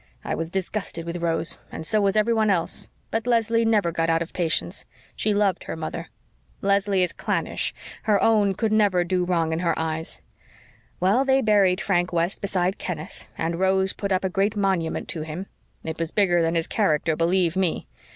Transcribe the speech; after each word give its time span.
I 0.25 0.33
was 0.33 0.49
disgusted 0.49 1.05
with 1.05 1.17
Rose 1.21 1.59
and 1.71 1.85
so 1.85 2.01
was 2.01 2.15
everyone 2.15 2.49
else, 2.49 2.89
but 3.11 3.27
Leslie 3.27 3.63
never 3.65 3.91
got 3.91 4.09
out 4.09 4.23
of 4.23 4.33
patience. 4.33 4.83
She 5.15 5.31
loved 5.31 5.65
her 5.65 5.75
mother. 5.75 6.09
Leslie 6.61 7.03
is 7.03 7.13
clannish 7.13 7.71
her 8.05 8.19
own 8.19 8.55
could 8.55 8.71
never 8.71 9.03
do 9.03 9.23
wrong 9.23 9.53
in 9.53 9.59
her 9.59 9.77
eyes. 9.77 10.23
Well, 10.99 11.23
they 11.23 11.43
buried 11.43 11.79
Frank 11.81 12.11
West 12.11 12.41
beside 12.41 12.79
Kenneth, 12.79 13.25
and 13.37 13.59
Rose 13.59 13.93
put 13.93 14.11
up 14.11 14.23
a 14.23 14.29
great 14.29 14.53
big 14.55 14.61
monument 14.61 15.07
to 15.09 15.21
him. 15.21 15.45
It 15.83 15.99
was 15.99 16.09
bigger 16.09 16.41
than 16.41 16.55
his 16.55 16.65
character, 16.65 17.15
believe 17.15 17.55
ME! 17.55 17.87